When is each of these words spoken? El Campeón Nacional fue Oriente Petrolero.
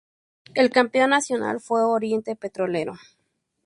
El 0.55 0.71
Campeón 0.71 1.11
Nacional 1.11 1.59
fue 1.59 1.83
Oriente 1.83 2.35
Petrolero. 2.35 2.95